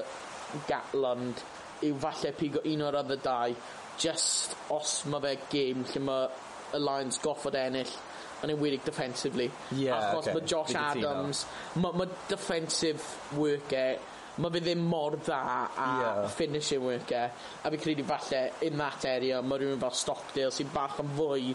[0.68, 1.44] Gatland
[1.84, 3.54] yw falle pigo un o'r other dau
[4.00, 6.28] just os mae fe game lle mae
[6.74, 7.92] y Lions goffod ennill
[8.44, 9.50] yn enwedig defensively.
[9.72, 10.34] Yeah, Achos okay.
[10.36, 11.44] mae Josh Adams,
[11.80, 13.04] mae ma defensive
[13.38, 14.02] worker,
[14.38, 16.26] mae fe ddim mor dda a yeah.
[16.40, 17.30] finishing worker.
[17.64, 21.54] A fi credu falle, in that area, mae rhywun fel Stockdale sy'n bach yn fwy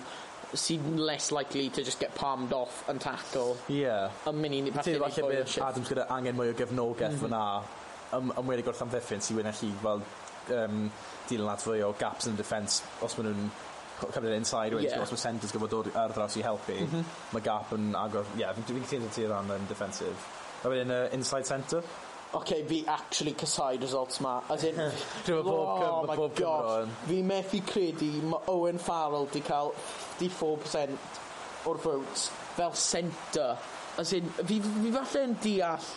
[0.58, 3.58] sy'n less likely to just get palmed off and tackle.
[3.68, 4.10] Yeah.
[4.26, 7.28] A mini ti'n falle falle bydd Adams gyda angen mwy o gefnogaeth mm -hmm.
[7.28, 10.02] fyna ym wedi gwrth am sy'n wyna chi fel
[10.58, 10.86] um,
[11.30, 13.52] dilyn at fwy o gaps yn defence os maen nhw'n
[14.02, 15.06] cymryd inside wedyn yeah.
[15.06, 17.16] os mae centres gyfod dod ar draws i helpu mm -hmm.
[17.36, 20.30] mae gap yn agor ie yeah, fi'n dwi'n cytuno ti ran yn defensif
[20.64, 21.84] a wedyn uh, inside centre
[22.34, 24.42] okay, fi actually casau results ma.
[24.50, 24.76] As in...
[25.26, 26.90] Dwi'n meddwl bob oh my bob gosh.
[27.08, 29.74] Fi methu credu mae Owen Farrell di cael
[30.20, 33.50] 54% o'r votes fel centre.
[33.98, 35.90] As in, fi, fi falle yn deall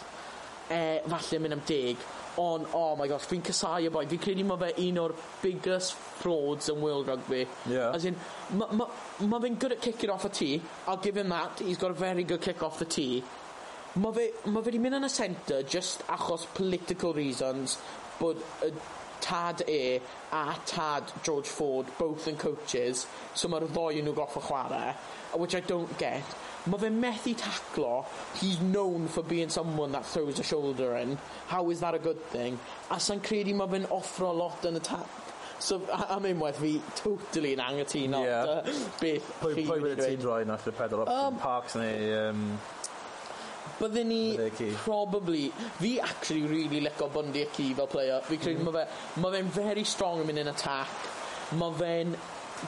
[0.73, 2.09] eh, falle mynd am deg,
[2.40, 4.07] ond oh my gosh fi'n casau y boi.
[4.09, 7.45] Fi'n credu mae fe un o'r biggest frauds yn world rugby.
[7.68, 7.90] Yeah.
[7.92, 8.16] as in
[8.57, 8.88] mae ma,
[9.29, 10.61] ma fe'n good at kicking off a tee.
[10.87, 11.61] I'll give him that.
[11.61, 13.23] He's got a very good kick off the tee.
[13.95, 17.77] Mae fe, ma fe di mynd yn y centre just achos political reasons
[18.18, 18.73] bod y
[19.33, 20.01] tad e
[20.33, 23.07] a tad George Ford both yn coaches.
[23.35, 24.95] So mae'r ddoi yn nhw goffa chwarae
[25.40, 26.37] which I don't get.
[26.68, 28.05] Mae fe methu taclo
[28.40, 31.16] he's known for being someone that throws a shoulder in.
[31.49, 32.59] How is that a good thing?
[32.90, 35.18] A sa'n credu mae fe'n offro lot yn y tap.
[35.62, 35.79] So,
[36.11, 38.23] am unwaith fi, totally yn angytuno.
[38.27, 38.62] Yeah.
[39.01, 39.33] Beth...
[39.40, 42.09] Pwy, pwy wedi ti'n droi nath y pedal Upton um, Parks neu...
[42.18, 42.47] Um,
[43.79, 45.48] Byddwn ni probably...
[45.79, 48.20] Fi actually really lico Bundy a Key fel player.
[48.27, 48.68] Fi credu mm.
[48.68, 50.92] mae fe, ma fe'n very strong yn mynd in attack.
[51.59, 52.14] Mae fe'n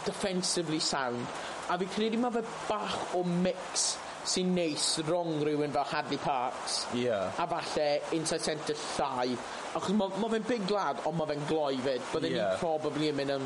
[0.06, 1.22] defensively sound.
[1.70, 6.86] A fi credu mae fe bach o mix sy'n neis rong rhywun fel Hadley Parks
[6.96, 7.28] yeah.
[7.38, 9.34] a falle inside centre llai
[9.76, 12.54] achos mae ma fe'n big lad ond mae fe'n gloi fyd Byddwn yeah.
[12.54, 13.44] ni probably yn mynd yn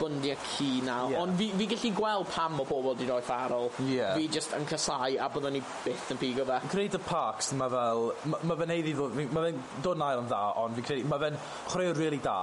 [0.00, 1.10] bundiau cu nawr.
[1.12, 1.22] Yeah.
[1.22, 3.70] Ond fi, fi gallu gweld pam o bobl wedi rhoi ffarol.
[3.88, 4.14] Yeah.
[4.16, 6.60] Fi just yn casau a byddwn ni byth yn pigo fe.
[6.72, 8.10] Creator Parks, mae fel...
[8.36, 9.16] Mae fe'n neud i ddod...
[9.20, 11.08] Mae fe'n dod yn ail yn dda, ond fi'n credu...
[11.12, 11.40] Mae fe'n
[11.72, 12.38] chwarae really da,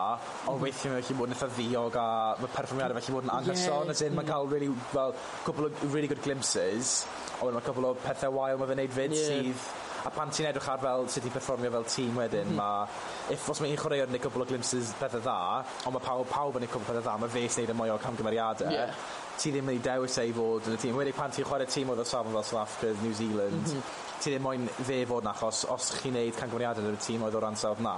[0.48, 0.66] ond mm.
[0.68, 2.08] weithio mae felly bod yn eitha ddiog a
[2.42, 3.88] mae perfformiadau felly bod yn anghyson.
[3.88, 3.96] Yeah.
[3.98, 5.16] As in, mae cael really, well,
[5.48, 7.00] couple of really good glimpses,
[7.40, 9.32] ond mae couple o pethau wael mae fe'n neud fyd yeah.
[9.32, 12.88] sydd a pan ti'n edrych ar fel sut ti'n performio fel tîm wedyn mm -hmm.
[13.30, 15.38] mae if os mae un chwaraewr yn y cwbl o glimpses pethau dda
[15.86, 17.98] ond mae pawb, pawb yn y cwbl pethau dda mae fe'n neud y mwy o
[18.06, 19.04] camgymeriadau yeah.
[19.38, 21.94] ti ddim yn ei dewis ei fod yn y tîm wedi pan ti'n chwarae tîm
[21.94, 24.00] oedd o safon fel South Africa New Zealand mm -hmm.
[24.20, 27.36] ti ddim moyn fe fod na achos os chi'n neud camgymeriadau yn y tîm oedd
[27.36, 27.96] o ran sawf na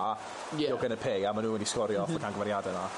[0.53, 0.69] yeah.
[0.69, 2.15] you're gonna pay a maen nhw wedi sgorio mm -hmm.
[2.15, 2.89] off y camgymeriadau na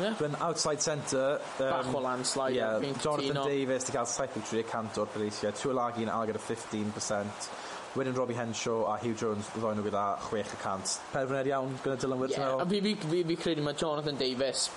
[0.00, 0.14] Yeah.
[0.14, 1.40] Byn outside centre...
[1.58, 2.54] Um, Bach o landslide.
[2.54, 5.52] Yeah, Jonathan Davis, 'di cael 73 cant o'r bleisiau.
[5.52, 7.50] Tuolagi yn agor y 15%
[7.96, 10.92] wedyn Robbie Henshaw a Hugh Jones ddoi nhw gyda 6 y cant.
[11.10, 12.36] Penderfyniad iawn gyda Dylan Wirth.
[12.36, 14.68] Yeah, a fi, fi, fi, fi credu mae Jonathan Davis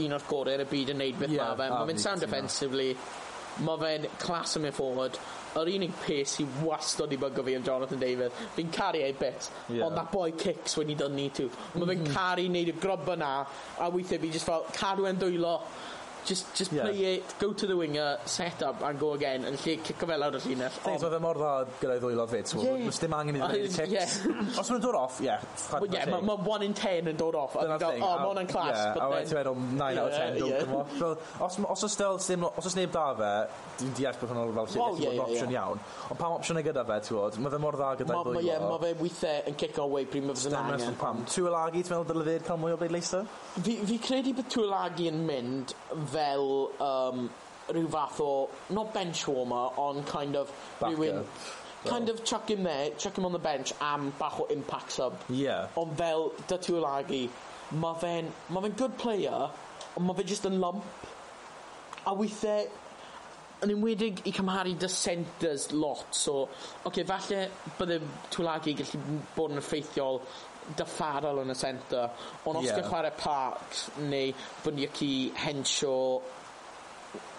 [0.00, 1.68] un o'r gorau ar y byd yn neud beth yeah, mae fe.
[1.74, 2.88] Mae'n mynd sound defensively.
[3.62, 5.20] Mae fe'n clas yn mynd forward.
[5.60, 8.42] Yr unig pes sy'n wastod i bygo fi yn Jonathan Davis.
[8.56, 9.50] Fi'n caru ei bit.
[9.68, 9.84] Yeah.
[9.84, 11.50] Ond that boy kicks when he doesn't need to.
[11.74, 12.14] Mae fe'n mm.
[12.16, 13.34] caru neud y grob yna.
[13.84, 15.58] A weithiau fi just fel cadw e'n dwylo
[16.26, 16.84] just just yeah.
[16.84, 20.26] play it, go to the winger, set up and go again yn lle cico fel
[20.26, 20.78] awr y llinell.
[20.84, 23.00] Things oedd e mor dda gyda'i gyda ddwylodd fe, ti'n yeah.
[23.02, 23.90] Dim angen i ddweud kicks.
[23.92, 24.60] Yeah.
[24.60, 25.28] Os maen nhw'n dod off, ie.
[25.28, 27.56] yeah, mae ma 1 in 10 yn dod off.
[27.58, 28.04] Dyna'r thing.
[28.06, 28.78] Oh, mae hwnna'n clas.
[28.78, 31.42] Yeah, A wedyn ti'n meddwl 9 out of 10.
[31.42, 33.32] Os os oes still, os oes neb da fe,
[33.80, 35.82] dwi'n deall bod hwnnw fel sy'n opsiwn iawn.
[36.08, 37.40] Ond pam opsiwn ei gyda fe, ti'n gwybod?
[37.42, 38.48] Mae fe mor dda gyda ddwylodd.
[38.48, 40.96] Ie, mae fe weithiau yn cico away pryd mae fe'n angen.
[41.02, 41.22] Pam?
[41.32, 43.26] Tŵ Elagi, ti'n meddwl dylai fe cael mwy o bleidleisau?
[43.66, 45.74] Fi credu bod Tŵ Elagi yn mynd
[46.12, 47.26] fel um,
[47.72, 51.24] rhyw fath o, not bench warmer, ond kind of rhywun...
[51.84, 55.16] Kind of chuck him there, chuck him on the bench am bach o impact sub.
[55.28, 55.66] Yeah.
[55.76, 57.24] Ond fel Datu Olagi,
[57.74, 59.48] mae fe'n ma fe good player,
[59.96, 60.86] ond mae fe just yn lump.
[62.06, 62.68] A weithiau,
[63.62, 67.42] yn enwedig i cymharu dy centres lot so oce, okay, falle
[67.78, 68.00] bydde
[68.34, 70.22] Twilagi gallu bod yn effeithiol
[70.78, 72.04] dyffarol yn y centre
[72.46, 72.78] ond os yeah.
[72.78, 74.32] gael chwarae Parks neu
[74.64, 75.12] Bunyaki
[75.44, 76.22] Henshaw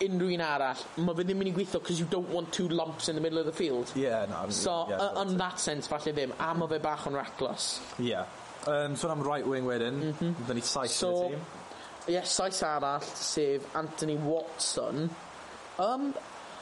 [0.05, 3.09] unrhyw un arall mae fe ddim mynd i gweithio because you don't want two lumps
[3.09, 3.91] in the middle of the field.
[3.95, 7.07] Yeah, no, I so yeah, uh, in that sense falle ddim a mae fe bach
[7.09, 7.75] yn reckless.
[7.97, 8.29] Yeah
[8.67, 9.93] um, so am right wing wedyn.
[9.93, 10.47] Mm -hmm.
[10.47, 11.45] dyn ni saith so, yn y tîm.
[12.07, 15.09] Ie, yes, saith arall, sef Anthony Watson,
[15.79, 16.13] Um,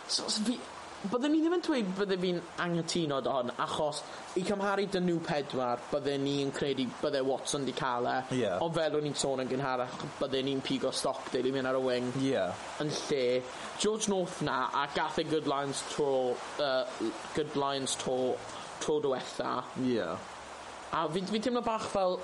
[0.07, 0.59] so, so fi,
[1.01, 4.03] byddwn ni ddim yn dweud bydde fi'n anghytuno dy hon, achos
[4.37, 8.15] i cymharu dyn nhw pedwar, bydde ni'n credu bydde Watson di cael e.
[8.37, 8.61] Yeah.
[8.61, 11.83] Ond fel o'n i'n sôn yn gynharach, bydde ni'n pigo Stockdale i mynd ar y
[11.87, 12.11] wing.
[12.21, 12.53] Yeah.
[12.83, 13.23] Yn lle,
[13.81, 16.11] George North na, a gath e Good Lions tro,
[16.61, 18.19] uh, Good Lions tro,
[18.83, 19.57] tro diwetha.
[19.87, 20.21] Yeah.
[20.93, 22.19] A fi, fi teimlo bach fel,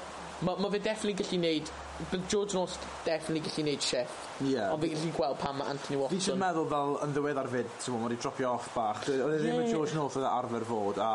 [0.46, 1.70] Mae ma fe definitely gallu neud...
[2.12, 4.18] Bydd George North definitely gallu neud chef.
[4.44, 4.52] Ie.
[4.52, 4.74] Yeah.
[4.74, 6.14] Ond fi gallu gweld pan mae Anthony Watson...
[6.14, 9.08] Fi eisiau meddwl fel yn ddiweddar fyd, ti'n mwyn, wedi dropio off bach.
[9.10, 11.10] Oedd e ddim yn George North oedd e arfer fod, a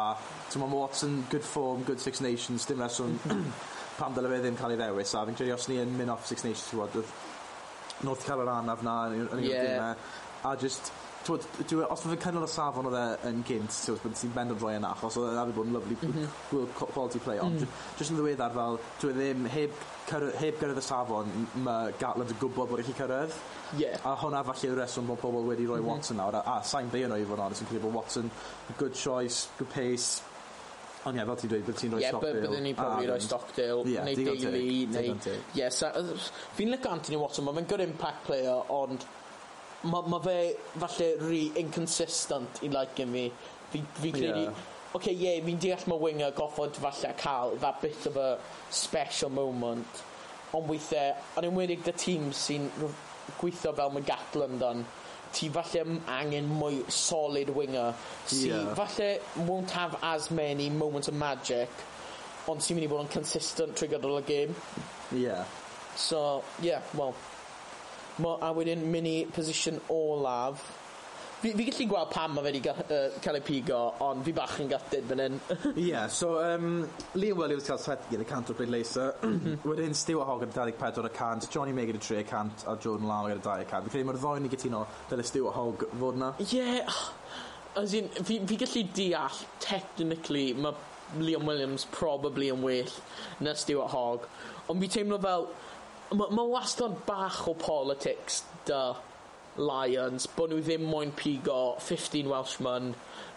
[0.51, 3.15] ti'n mwyn, Watson, good form, good Six Nations, dim reswm
[4.01, 6.27] pam dyle fe ddim cael ei ddewis, a fi'n credu os ni yn mynd off
[6.27, 7.15] Six Nations, ti'n mwyn,
[8.09, 9.95] North cael yr anaf na, yn yeah.
[10.43, 10.91] a just
[11.23, 14.33] Twod, dwi, e, os fydde cynnal y safon oedd e yn gynt, ti'n bod ti'n
[14.35, 17.61] bend o droi yna, achos oedd e ar bod yn lyflu mm quality play, ond
[17.61, 17.77] mm.
[17.99, 21.31] jyst yn ddiweddar fel, dwi e ddim, heb, cyrra, heb gyrraedd y safon,
[21.67, 23.39] mae Gatland yn gwybod bod eich cyrraedd.
[23.79, 24.03] Yeah.
[24.09, 25.95] A hwnna falle yw'r reswm bod pobl wedi rhoi mm -hmm.
[25.95, 28.31] Watson nawr, a, a sain be yno i fod yn honest, yn credu bod Watson,
[28.79, 30.23] good choice, good pace,
[31.03, 32.37] Ond ie, fel ti'n dweud, bydd ti'n rhoi yeah, Stockdale.
[32.37, 35.39] Ie, byddwn ni'n probably rhoi Stockdale, yeah, neu Daly, neu...
[35.59, 35.71] Ie,
[36.59, 39.07] fi'n lyc Anthony Watson, mae'n good impact player, ond
[39.85, 40.37] ma, ma fe
[40.79, 43.27] falle rhi inconsistent i like fi.
[43.73, 44.47] Fi, fi credu...
[44.47, 44.69] Yeah.
[44.93, 48.39] Oce, okay, ie, yeah, fi'n deall mae winger goffod falle cael that bit of a
[48.71, 50.03] special moment.
[50.53, 52.67] Ond weithiau, yn enwedig dy tîm sy'n
[53.39, 54.85] gweithio fel mae gatl amdan,
[55.33, 58.75] ti falle angen mwy solid winger sy'n yeah.
[58.77, 61.73] falle won't have as many moments of magic,
[62.53, 64.61] ond sy'n mynd i bod yn consistent trwy gydol y game.
[65.17, 65.49] Yeah.
[65.97, 67.17] So, yeah, well,
[68.21, 70.63] Mo, a wedyn mynd i position olaf.
[71.43, 74.69] Fi, fi gallu gweld pam mae wedi uh, cael ei pigo, ond fi bach yn
[74.71, 75.39] gatid fan hyn.
[75.73, 76.85] Ie, yeah, so um,
[77.17, 79.17] Liam Williams cael swet gyda cant o bleidleisau.
[79.27, 79.57] Mhm.
[79.67, 83.67] wedyn Stewart Hogan gyda 24 Johnny Megan y 3 cant, a Jordan Lalo gyda 2
[83.73, 83.89] cant.
[83.89, 86.31] Fi'n credu mae'r ddoen i gytuno dyle Stewart Hog fod na.
[86.45, 87.03] Ie, yeah.
[87.81, 90.77] As in, fi, fi gallu deall, technically, mae
[91.19, 92.95] Liam Williams probably yn well
[93.41, 94.31] na Stewart Hogg.
[94.71, 95.49] Ond fi teimlo fel,
[96.13, 98.83] Mae ma wastad bach o politics dy
[99.61, 102.93] Lions, bod nhw ddim moyn pigo 15 Welshman,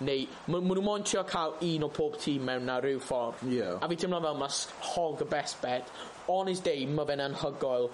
[0.08, 3.44] neu maen nhw moyn trio cael un o pob tîm mewn na rhyw ffordd.
[3.52, 3.80] Yeah.
[3.84, 4.62] A fi teimlo fel mas
[4.94, 5.92] hog y best bet.
[6.32, 7.90] On his day, mae fe'n anhygoel.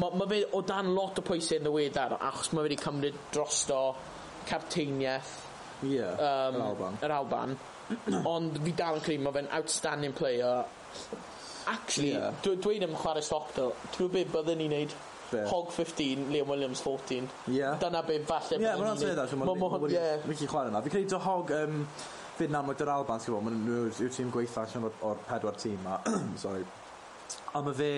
[0.00, 3.20] Mae ma fe o dan lot o pwysau yn ddiweddar, achos mae fe wedi cymryd
[3.36, 3.82] drosto
[4.48, 5.36] carteiniaeth
[5.84, 6.98] yeah, um, yr Alban.
[7.04, 7.56] Yr Alban.
[8.34, 10.64] Ond fi dal yn credu mae fe'n outstanding player
[11.66, 12.34] Actually, yeah.
[12.44, 13.74] dwi, dwi ddim yn chwarae Stockdale.
[13.96, 14.96] Dwi'n gwybod beth byddwn ni'n neud?
[15.26, 15.40] Be?
[15.50, 17.26] Hog 15, Liam Williams 14.
[17.50, 17.80] Yeah.
[17.82, 19.16] Dyna be falle yeah, byddwn ni'n neud.
[19.16, 20.30] Ie, mae'n dweud allan.
[20.30, 20.84] Mi'n chwarae yna.
[20.86, 21.56] Fi'n credu dy Hog...
[21.62, 21.82] Um,
[22.36, 25.54] Fyd na mwyd yr Alban, sgwbl, maen nhw yw'r tîm gweitha allan o'r, or pedwar
[25.56, 25.94] tîm ma.
[26.42, 26.66] Sorry.
[27.56, 27.88] A mae fe,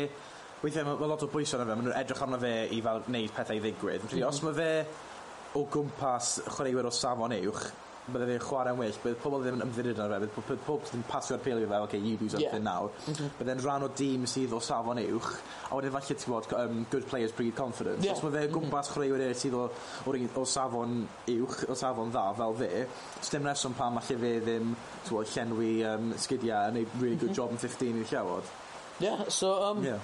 [0.62, 3.02] weithiau mae, ma lot o bwysau arno fe, maen nhw'n edrych arno fe i fel
[3.08, 4.04] wneud pethau i ddigwydd.
[4.04, 4.28] Mm -hmm.
[4.28, 4.46] Os mhm.
[4.46, 7.66] mae fe o gwmpas chwaraewyr o safon uwch,
[8.12, 11.00] bydde fe'n chwarae'n well, bydd pobl ddim yn ymddiried ar fe, bydd pob, pob ddim
[11.00, 12.64] yn pasio'r pêl i fe, okay, you do something yeah.
[12.64, 12.90] nawr.
[13.06, 13.30] Mm -hmm.
[13.38, 15.30] Bydde'n rhan o dîm sydd o safon uwch,
[15.68, 18.04] a wedyn falle ti'n bod um, good players breed confidence.
[18.04, 18.16] Yeah.
[18.16, 19.64] Os mae fe o gwmpas chwaraewyr eraill sydd o,
[20.06, 21.00] o, o safon
[21.34, 22.86] uwch, o safon dda fel fe,
[23.20, 24.76] sdim reswm pam falle fe ddim
[25.10, 27.36] bod, llenwi um, sgidiau a neud really good mm -hmm.
[27.36, 28.54] job yn 15 i'r llawod.
[29.00, 30.00] Yeah, so um, yeah.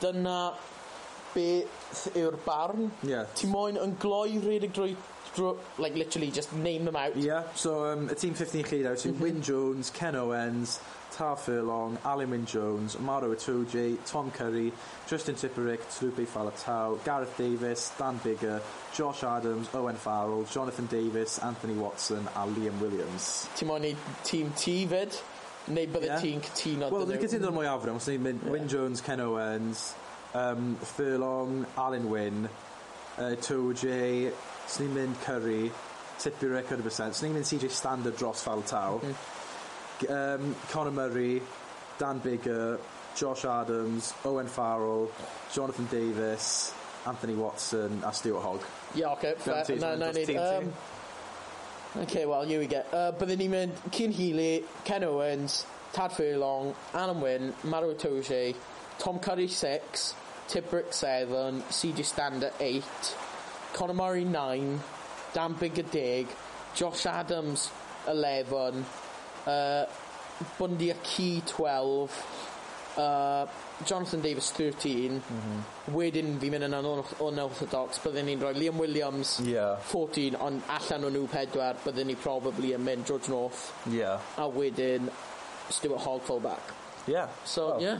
[0.00, 0.52] dyna
[1.34, 2.90] beth yw'r barn.
[3.06, 3.28] Yeah.
[3.36, 4.94] Ti moyn yn gloi redig drwy
[5.34, 7.16] Through, like literally just name them out.
[7.16, 9.20] Yeah, so um, y tîm 15 chi nawr sy'n mhm.
[9.22, 10.80] Wyn Jones, Ken Owens,
[11.12, 14.72] Tar Furlong, Alan Wyn Jones, Maro Atuji, Tom Curry,
[15.06, 18.60] Justin Tipperick, Tlupe Falatau, Gareth Davis, Dan Bigger,
[18.94, 23.48] Josh Adams, Owen Farrell, Jonathan Davis, Anthony Watson a Liam Williams.
[23.54, 25.18] Ti'n moyn i tîm T fyd?
[25.70, 26.22] Neu bydde yeah.
[26.22, 27.94] ti'n cytuno Wel, dwi'n cytuno'n mwy afro.
[27.98, 28.52] Os ni'n yeah.
[28.54, 29.92] Wyn Jones, Ken Owens,
[30.34, 32.48] um, Furlong, Alan Wyn,
[33.18, 34.32] uh, 2J,
[34.66, 35.70] Swn i'n mynd Curry,
[36.20, 37.16] Tipurek 100%.
[37.16, 38.98] Swn i'n mynd CJ standard dros fal taw.
[39.00, 39.38] Mm
[40.08, 41.42] um, Conor Murray,
[41.98, 42.78] Dan Bigger,
[43.14, 45.10] Josh Adams, Owen Farrell,
[45.52, 46.72] Jonathan Davis,
[47.06, 48.62] Anthony Watson a Stuart Hogg.
[48.94, 49.34] Yeah, okay.
[49.38, 49.64] Fair.
[49.76, 50.36] No, no need.
[50.36, 50.72] Um,
[51.98, 52.84] okay, well, here we go.
[52.92, 58.54] Uh, byddwn ni'n mynd Cyn Healy, Ken Owens, Tad Furlong, Alan Wynn, Maro Toge,
[58.98, 60.14] Tom Curry 6,
[60.48, 62.84] Tibrick 7, CJ Standard 8,
[63.72, 64.80] Conor Murray 9,
[65.32, 66.26] Dan Bigger 10,
[66.74, 67.70] Josh Adams
[68.08, 68.84] 11,
[69.46, 69.84] uh,
[70.58, 72.10] Bundy Aki 12,
[72.96, 73.46] uh,
[73.84, 75.94] Jonathan Davis 13 mm -hmm.
[75.94, 79.78] wedyn fi mynd yn unorthodox byddwn ni'n rhoi Liam Williams yeah.
[79.92, 84.20] 14 ond allan o'n nhw pedwar byddwn ni probably yn mynd George North yeah.
[84.36, 85.08] a wedyn
[85.70, 86.74] Stuart Hogg fullback.
[87.06, 87.98] yeah so well, yeah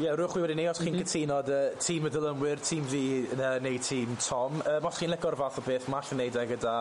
[0.00, 1.08] Ie, yeah, rwy'ch chi wedi ni, os chi'n mm -hmm.
[1.12, 3.00] cytuno dy tîm y dylymwyr, tîm fi
[3.36, 4.62] neu, neu tîm Tom.
[4.64, 6.76] Um, os chi'n licor fath o beth, mae allan neud e gyda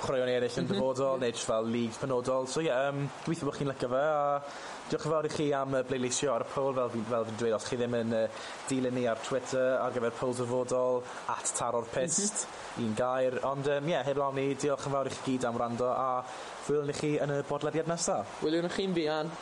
[0.00, 0.70] chwaraeon eraill yn mhm.
[0.72, 1.34] dyfodol, mm -hmm.
[1.34, 2.48] neu fel lig penodol.
[2.48, 4.40] So ie, yeah, um, gobeithio bod chi'n licio fe, a
[4.88, 7.56] diolch yn fawr i chi am uh, bleidleisio ar y poll, fel, fel fi'n dweud,
[7.58, 8.26] os chi ddim yn uh,
[8.70, 11.02] dilyn ni ar Twitter, ar gyfer poll dyfodol,
[11.36, 12.86] at taro'r pist, mm -hmm.
[12.86, 13.42] un gair.
[13.44, 15.92] Ond ie, um, yeah, heb lawn ni, diolch yn fawr i chi gyd am rando,
[15.92, 16.24] a
[16.64, 18.40] fwyl ni chi yn y bodlediad nesaf.
[18.40, 19.36] Wyliwn chi'n fi, Ann.